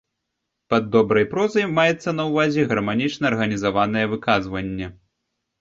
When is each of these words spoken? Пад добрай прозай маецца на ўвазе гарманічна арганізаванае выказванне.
Пад 0.73 0.87
добрай 0.95 1.25
прозай 1.33 1.67
маецца 1.79 2.09
на 2.19 2.23
ўвазе 2.29 2.65
гарманічна 2.71 3.23
арганізаванае 3.33 4.03
выказванне. 4.15 4.87